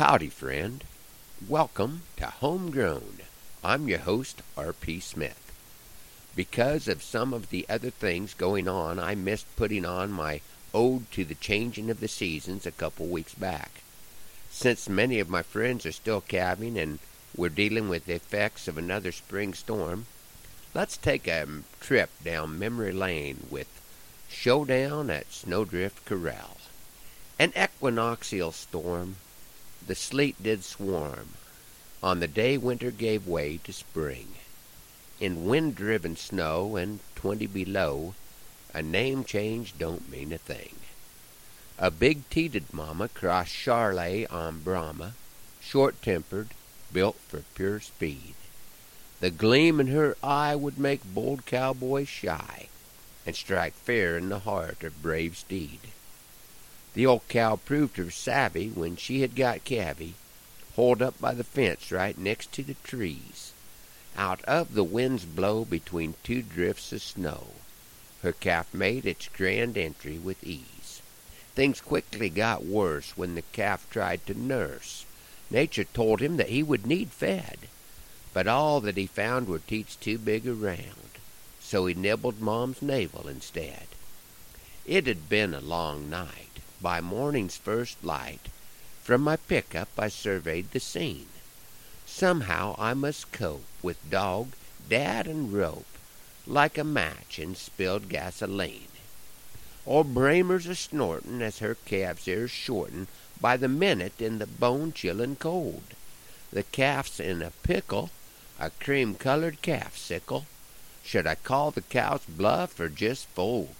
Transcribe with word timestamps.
Howdy, 0.00 0.30
friend. 0.30 0.82
Welcome 1.46 2.04
to 2.16 2.24
Homegrown. 2.24 3.18
I'm 3.62 3.86
your 3.86 3.98
host, 3.98 4.40
R.P. 4.56 4.98
Smith. 5.00 5.52
Because 6.34 6.88
of 6.88 7.02
some 7.02 7.34
of 7.34 7.50
the 7.50 7.66
other 7.68 7.90
things 7.90 8.32
going 8.32 8.66
on, 8.66 8.98
I 8.98 9.14
missed 9.14 9.54
putting 9.56 9.84
on 9.84 10.10
my 10.10 10.40
Ode 10.72 11.10
to 11.10 11.26
the 11.26 11.34
Changing 11.34 11.90
of 11.90 12.00
the 12.00 12.08
Seasons 12.08 12.64
a 12.64 12.70
couple 12.70 13.08
weeks 13.08 13.34
back. 13.34 13.82
Since 14.50 14.88
many 14.88 15.20
of 15.20 15.28
my 15.28 15.42
friends 15.42 15.84
are 15.84 15.92
still 15.92 16.22
calving 16.22 16.78
and 16.78 16.98
we're 17.36 17.50
dealing 17.50 17.90
with 17.90 18.06
the 18.06 18.14
effects 18.14 18.68
of 18.68 18.78
another 18.78 19.12
spring 19.12 19.52
storm, 19.52 20.06
let's 20.72 20.96
take 20.96 21.28
a 21.28 21.46
trip 21.78 22.08
down 22.24 22.58
memory 22.58 22.92
lane 22.92 23.48
with 23.50 23.68
Showdown 24.30 25.10
at 25.10 25.30
Snowdrift 25.30 26.06
Corral. 26.06 26.56
An 27.38 27.52
equinoxial 27.54 28.52
storm, 28.52 29.16
the 29.86 29.94
sleet 29.94 30.42
did 30.42 30.64
swarm, 30.64 31.30
on 32.02 32.20
the 32.20 32.28
day 32.28 32.56
winter 32.56 32.90
gave 32.90 33.26
way 33.26 33.58
to 33.64 33.72
spring. 33.72 34.28
In 35.18 35.44
wind-driven 35.44 36.16
snow 36.16 36.76
and 36.76 37.00
twenty 37.14 37.46
below, 37.46 38.14
a 38.72 38.82
name 38.82 39.24
change 39.24 39.76
don't 39.78 40.10
mean 40.10 40.32
a 40.32 40.38
thing. 40.38 40.76
A 41.78 41.90
big-teated 41.90 42.72
mama 42.72 43.08
crossed 43.08 43.52
Charolais 43.52 44.26
on 44.30 44.60
Brahma, 44.60 45.14
short-tempered, 45.60 46.48
built 46.92 47.16
for 47.28 47.42
pure 47.54 47.80
speed. 47.80 48.34
The 49.20 49.30
gleam 49.30 49.80
in 49.80 49.88
her 49.88 50.16
eye 50.22 50.56
would 50.56 50.78
make 50.78 51.14
bold 51.14 51.44
cowboys 51.44 52.08
shy, 52.08 52.68
and 53.26 53.36
strike 53.36 53.74
fear 53.74 54.16
in 54.16 54.30
the 54.30 54.40
heart 54.40 54.82
of 54.82 55.02
brave 55.02 55.36
steed. 55.36 55.80
The 56.94 57.06
old 57.06 57.28
cow 57.28 57.56
proved 57.56 57.96
her 57.98 58.10
savvy 58.10 58.68
when 58.68 58.96
she 58.96 59.20
had 59.20 59.36
got 59.36 59.64
Cavvy, 59.64 60.14
holed 60.74 61.00
up 61.00 61.20
by 61.20 61.34
the 61.34 61.44
fence 61.44 61.92
right 61.92 62.18
next 62.18 62.52
to 62.52 62.64
the 62.64 62.74
trees. 62.82 63.52
Out 64.16 64.42
of 64.44 64.74
the 64.74 64.82
wind's 64.82 65.24
blow 65.24 65.64
between 65.64 66.16
two 66.24 66.42
drifts 66.42 66.92
of 66.92 67.00
snow, 67.00 67.48
her 68.22 68.32
calf 68.32 68.74
made 68.74 69.06
its 69.06 69.28
grand 69.28 69.78
entry 69.78 70.18
with 70.18 70.42
ease. 70.42 71.00
Things 71.54 71.80
quickly 71.80 72.28
got 72.28 72.64
worse 72.64 73.16
when 73.16 73.34
the 73.34 73.42
calf 73.52 73.86
tried 73.88 74.26
to 74.26 74.34
nurse. 74.34 75.04
Nature 75.48 75.84
told 75.84 76.20
him 76.20 76.38
that 76.38 76.48
he 76.48 76.62
would 76.62 76.86
need 76.86 77.10
fed, 77.10 77.58
but 78.32 78.48
all 78.48 78.80
that 78.80 78.96
he 78.96 79.06
found 79.06 79.46
were 79.46 79.60
teats 79.60 79.94
too 79.94 80.18
big 80.18 80.46
around, 80.46 81.18
so 81.60 81.86
he 81.86 81.94
nibbled 81.94 82.40
Mom's 82.40 82.82
navel 82.82 83.28
instead. 83.28 83.86
It 84.86 85.06
had 85.06 85.28
been 85.28 85.54
a 85.54 85.60
long 85.60 86.10
night. 86.10 86.49
By 86.82 87.00
morning's 87.00 87.56
first 87.56 88.02
light, 88.02 88.48
from 89.02 89.20
my 89.22 89.36
pickup 89.36 89.88
I 89.98 90.08
surveyed 90.08 90.70
the 90.70 90.80
scene. 90.80 91.28
Somehow 92.06 92.74
I 92.78 92.94
must 92.94 93.32
cope 93.32 93.64
with 93.82 94.10
dog, 94.10 94.52
dad, 94.88 95.26
and 95.26 95.52
rope, 95.52 95.86
like 96.46 96.78
a 96.78 96.84
match 96.84 97.38
in 97.38 97.54
spilled 97.54 98.08
gasoline. 98.08 98.88
Old 99.86 100.14
Bramer's 100.14 100.66
a 100.66 100.74
snortin' 100.74 101.42
as 101.42 101.58
her 101.58 101.74
calf's 101.74 102.28
ears 102.28 102.50
shorten 102.50 103.08
by 103.40 103.56
the 103.56 103.68
minute 103.68 104.20
in 104.20 104.38
the 104.38 104.46
bone 104.46 104.92
chillin' 104.92 105.36
cold. 105.36 105.82
The 106.52 106.62
calf's 106.62 107.20
in 107.20 107.42
a 107.42 107.50
pickle, 107.62 108.10
a 108.58 108.70
cream 108.70 109.14
colored 109.14 109.62
calf 109.62 109.96
sickle. 109.96 110.46
Should 111.02 111.26
I 111.26 111.34
call 111.34 111.70
the 111.70 111.82
cow's 111.82 112.24
bluff 112.26 112.78
or 112.80 112.88
just 112.88 113.26
fold? 113.28 113.76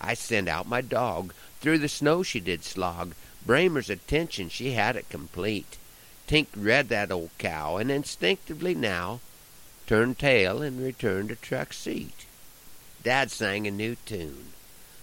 I 0.00 0.14
sent 0.14 0.48
out 0.48 0.68
my 0.68 0.80
dog. 0.80 1.34
Through 1.60 1.78
the 1.78 1.88
snow 1.88 2.22
she 2.22 2.40
did 2.40 2.64
slog. 2.64 3.14
Bramer's 3.44 3.90
attention 3.90 4.48
she 4.48 4.72
had 4.72 4.96
it 4.96 5.08
complete. 5.08 5.76
Tink 6.28 6.48
read 6.54 6.88
that 6.88 7.10
old 7.10 7.30
cow, 7.38 7.78
and 7.78 7.90
instinctively 7.90 8.74
now 8.74 9.20
turned 9.86 10.18
tail 10.18 10.60
and 10.60 10.82
returned 10.82 11.30
to 11.30 11.36
truck 11.36 11.72
seat. 11.72 12.26
Dad 13.02 13.30
sang 13.30 13.66
a 13.66 13.70
new 13.70 13.96
tune. 14.04 14.52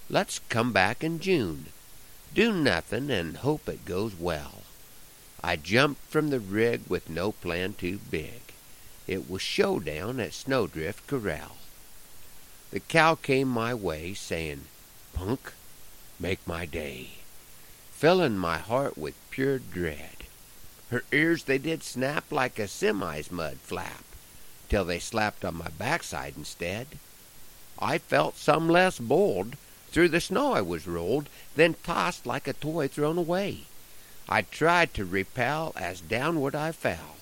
Let's 0.09 0.39
come 0.49 0.71
back 0.71 1.03
in 1.03 1.19
June. 1.19 1.67
Do 2.33 2.53
nothing 2.53 3.09
and 3.09 3.37
hope 3.37 3.67
it 3.67 3.85
goes 3.85 4.13
well. 4.13 4.61
I 5.43 5.55
jumped 5.55 6.01
from 6.09 6.29
the 6.29 6.39
rig 6.39 6.81
with 6.87 7.09
no 7.09 7.31
plan 7.31 7.73
too 7.73 7.99
big. 8.11 8.41
It 9.07 9.29
was 9.29 9.41
showdown 9.41 10.19
at 10.19 10.33
Snowdrift 10.33 11.07
Corral. 11.07 11.57
The 12.71 12.79
cow 12.79 13.15
came 13.15 13.47
my 13.47 13.73
way, 13.73 14.13
saying, 14.13 14.65
Punk, 15.13 15.53
make 16.19 16.45
my 16.47 16.65
day, 16.65 17.09
filling 17.91 18.37
my 18.37 18.57
heart 18.57 18.97
with 18.97 19.15
pure 19.29 19.59
dread. 19.59 20.25
Her 20.91 21.03
ears 21.11 21.43
they 21.43 21.57
did 21.57 21.83
snap 21.83 22.31
like 22.31 22.59
a 22.59 22.67
semi's 22.67 23.31
mud 23.31 23.57
flap, 23.63 24.03
till 24.69 24.85
they 24.85 24.99
slapped 24.99 25.43
on 25.43 25.55
my 25.55 25.69
backside 25.77 26.33
instead. 26.37 26.87
I 27.79 27.97
felt 27.97 28.37
some 28.37 28.69
less 28.69 28.99
bold. 28.99 29.55
Through 29.91 30.09
the 30.09 30.21
snow 30.21 30.53
I 30.53 30.61
was 30.61 30.87
rolled, 30.87 31.29
then 31.55 31.75
tossed 31.83 32.25
like 32.25 32.47
a 32.47 32.53
toy 32.53 32.87
thrown 32.87 33.17
away. 33.17 33.61
I 34.27 34.41
tried 34.41 34.93
to 34.95 35.05
repel 35.05 35.71
as 35.75 36.01
downward 36.01 36.55
I 36.55 36.71
fell. 36.71 37.17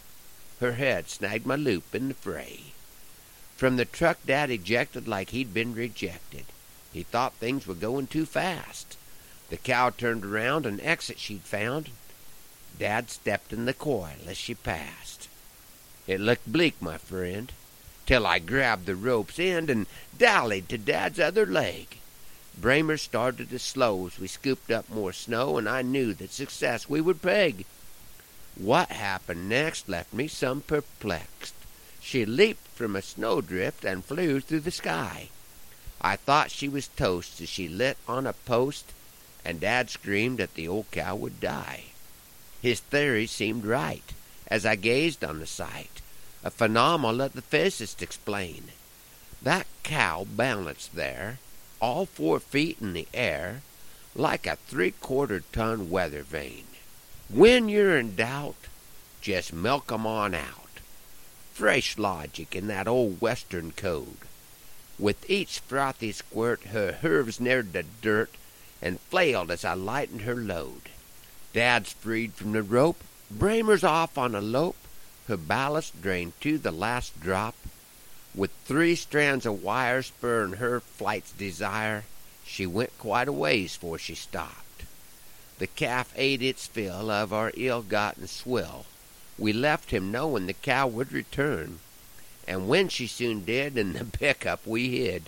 Her 0.59 0.73
head 0.73 1.09
snagged 1.09 1.45
my 1.45 1.55
loop 1.55 1.93
in 1.93 2.07
the 2.07 2.13
fray. 2.13 2.73
From 3.57 3.75
the 3.75 3.85
truck 3.85 4.17
Dad 4.25 4.49
ejected 4.49 5.07
like 5.07 5.29
he'd 5.29 5.53
been 5.53 5.73
rejected. 5.75 6.45
He 6.93 7.03
thought 7.03 7.33
things 7.33 7.65
were 7.65 7.73
going 7.73 8.07
too 8.07 8.25
fast. 8.25 8.97
The 9.49 9.57
cow 9.57 9.89
turned 9.89 10.23
around 10.23 10.65
an 10.65 10.79
exit 10.79 11.19
she'd 11.19 11.41
found. 11.41 11.89
Dad 12.79 13.09
stepped 13.09 13.51
in 13.51 13.65
the 13.65 13.73
coil 13.73 14.15
as 14.27 14.37
she 14.37 14.53
passed. 14.55 15.27
It 16.07 16.19
looked 16.19 16.51
bleak, 16.51 16.81
my 16.81 16.97
friend, 16.97 17.51
till 18.05 18.25
I 18.27 18.39
grabbed 18.39 18.85
the 18.85 18.95
rope's 18.95 19.39
end 19.39 19.69
and 19.69 19.87
dallied 20.17 20.69
to 20.69 20.77
Dad's 20.77 21.19
other 21.19 21.45
leg. 21.45 21.97
Bramer 22.59 22.99
started 22.99 23.49
to 23.49 23.59
slow 23.59 24.05
as 24.07 24.19
we 24.19 24.27
scooped 24.27 24.69
up 24.69 24.89
more 24.89 25.13
snow, 25.13 25.57
and 25.57 25.67
I 25.67 25.81
knew 25.81 26.13
that 26.13 26.31
success 26.31 26.87
we 26.87 27.01
would 27.01 27.21
peg. 27.21 27.65
What 28.55 28.91
happened 28.91 29.49
next 29.49 29.89
left 29.89 30.13
me 30.13 30.27
some 30.27 30.61
perplexed. 30.61 31.55
She 31.99 32.25
leaped 32.25 32.67
from 32.67 32.95
a 32.95 33.01
snowdrift 33.01 33.83
and 33.83 34.05
flew 34.05 34.39
through 34.39 34.59
the 34.59 34.71
sky. 34.71 35.29
I 36.03 36.17
thought 36.17 36.51
she 36.51 36.67
was 36.67 36.89
toast 36.89 37.39
as 37.39 37.47
she 37.47 37.67
lit 37.69 37.97
on 38.07 38.27
a 38.27 38.33
post, 38.33 38.91
and 39.45 39.61
Dad 39.61 39.89
screamed 39.89 40.39
that 40.39 40.55
the 40.55 40.67
old 40.67 40.91
cow 40.91 41.15
would 41.15 41.39
die. 41.39 41.85
His 42.61 42.81
theory 42.81 43.25
seemed 43.25 43.65
right 43.65 44.03
as 44.47 44.65
I 44.65 44.75
gazed 44.75 45.23
on 45.23 45.39
the 45.39 45.47
sight, 45.47 46.01
a 46.43 46.51
phenomenon 46.51 47.17
that 47.19 47.33
the 47.33 47.41
physicists 47.41 48.01
explain. 48.01 48.65
That 49.41 49.65
cow 49.83 50.25
balanced 50.29 50.95
there, 50.95 51.39
all 51.79 52.05
four 52.05 52.39
feet 52.39 52.77
in 52.81 52.93
the 52.93 53.07
air, 53.13 53.61
like 54.15 54.45
a 54.45 54.57
three-quarter 54.57 55.43
ton 55.51 55.89
weather 55.89 56.23
vane. 56.23 56.67
When 57.29 57.69
you're 57.69 57.97
in 57.97 58.15
doubt, 58.15 58.55
just 59.21 59.53
milk 59.53 59.91
'em 59.91 60.05
on 60.05 60.35
out. 60.35 60.79
Fresh 61.53 61.97
logic 61.97 62.55
in 62.55 62.67
that 62.67 62.87
old 62.87 63.21
Western 63.21 63.71
code. 63.71 64.17
With 65.03 65.29
each 65.29 65.59
frothy 65.59 66.13
squirt 66.13 66.67
her 66.67 66.93
hooves 67.01 67.41
neared 67.41 67.73
the 67.73 67.83
dirt 67.83 68.29
and 68.81 69.01
flailed 69.01 69.51
as 69.51 69.65
I 69.65 69.73
lightened 69.73 70.21
her 70.21 70.33
load. 70.33 70.83
Dad's 71.51 71.91
freed 71.91 72.35
from 72.35 72.53
the 72.53 72.63
rope, 72.63 73.03
Bramer's 73.29 73.83
off 73.83 74.17
on 74.17 74.33
a 74.33 74.39
lope, 74.39 74.77
her 75.27 75.35
ballast 75.35 76.01
drained 76.01 76.39
to 76.39 76.57
the 76.57 76.71
last 76.71 77.19
drop. 77.19 77.55
With 78.33 78.51
three 78.63 78.95
strands 78.95 79.45
of 79.45 79.61
wire 79.61 80.03
spurring 80.03 80.53
her 80.53 80.79
flight's 80.79 81.33
desire, 81.33 82.05
she 82.45 82.65
went 82.65 82.97
quite 82.97 83.27
a 83.27 83.33
ways 83.33 83.75
fore 83.75 83.97
she 83.97 84.15
stopped. 84.15 84.85
The 85.59 85.67
calf 85.67 86.13
ate 86.15 86.41
its 86.41 86.65
fill 86.65 87.11
of 87.11 87.33
our 87.33 87.51
ill-gotten 87.57 88.27
swill. 88.29 88.85
We 89.37 89.51
left 89.51 89.91
him 89.91 90.13
knowing 90.13 90.45
the 90.45 90.53
cow 90.53 90.87
would 90.87 91.11
return 91.11 91.79
and 92.47 92.67
when 92.67 92.89
she 92.89 93.07
soon 93.07 93.45
did, 93.45 93.77
in 93.77 93.93
the 93.93 94.05
pickup 94.19 94.65
we 94.67 94.89
hid. 94.89 95.23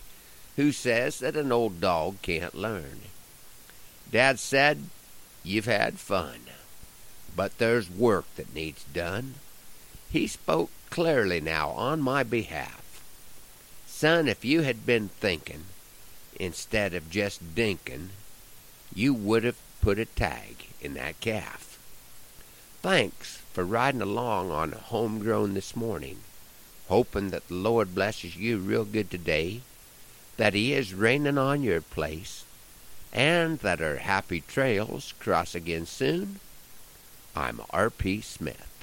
Who 0.56 0.72
says 0.72 1.20
that 1.20 1.36
an 1.36 1.52
old 1.52 1.82
dog 1.82 2.22
can't 2.22 2.56
learn? 2.56 3.02
Dad 4.12 4.40
said, 4.40 4.84
You've 5.44 5.66
had 5.66 6.00
fun, 6.00 6.40
but 7.36 7.58
there's 7.58 7.90
work 7.90 8.26
that 8.36 8.56
needs 8.56 8.84
done. 8.86 9.36
He 10.10 10.28
spoke 10.28 10.72
clearly 10.90 11.42
now 11.42 11.70
on 11.72 12.02
my 12.02 12.24
behalf. 12.24 13.02
Son, 13.86 14.28
if 14.28 14.46
you 14.46 14.62
had 14.62 14.86
been 14.86 15.10
thinking, 15.10 15.66
instead 16.40 16.94
of 16.94 17.12
just 17.12 17.56
dinking, 17.56 18.10
you 18.94 19.14
would 19.14 19.44
have 19.44 19.58
put 19.82 20.00
a 20.00 20.06
tag 20.06 20.68
in 20.82 20.94
that 20.96 21.20
calf. 21.20 21.78
Thanks 22.82 23.42
for 23.52 23.66
riding 23.66 24.02
along 24.02 24.52
on 24.52 24.72
Homegrown 24.72 25.54
this 25.54 25.76
morning 25.76 26.20
hoping 26.88 27.30
that 27.30 27.48
the 27.48 27.56
Lord 27.56 27.96
blesses 27.96 28.36
you 28.36 28.58
real 28.58 28.86
good 28.86 29.10
today, 29.10 29.62
that 30.38 30.54
He 30.54 30.74
is 30.74 30.94
raining 30.94 31.38
on 31.38 31.64
your 31.64 31.82
place, 31.82 32.44
and 33.14 33.60
that 33.60 33.82
our 33.82 33.98
happy 33.98 34.42
trails 34.42 35.14
cross 35.20 35.56
again 35.56 35.86
soon. 35.86 36.40
I'm 37.36 37.62
R.P. 37.70 38.22
Smith. 38.22 38.75